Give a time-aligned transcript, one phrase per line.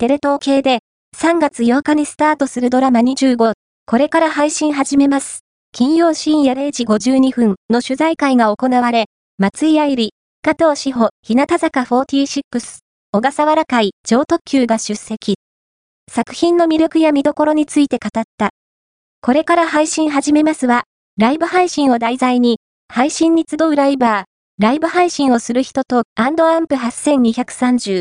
[0.00, 0.78] テレ東系で、
[1.16, 3.54] 3月8日にスタートするドラマ25、
[3.84, 5.40] これから配信始めます。
[5.72, 9.06] 金曜深夜0時52分の取材会が行われ、
[9.38, 12.42] 松井愛理、加藤志保、日向坂46、
[13.10, 15.34] 小笠原会、超特急が出席。
[16.08, 18.50] 作品の魅力や見どころについて語った。
[19.20, 20.84] これから配信始めますは、
[21.18, 24.24] ライブ配信を題材に、配信に集うライバー、
[24.60, 27.96] ライブ配信をする人と、アンアンプ8230